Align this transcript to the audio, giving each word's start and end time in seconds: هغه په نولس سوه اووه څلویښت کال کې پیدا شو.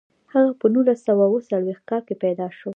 هغه 0.33 0.51
په 0.59 0.65
نولس 0.73 0.99
سوه 1.07 1.23
اووه 1.27 1.41
څلویښت 1.49 1.83
کال 1.89 2.01
کې 2.07 2.15
پیدا 2.23 2.47
شو. 2.57 2.69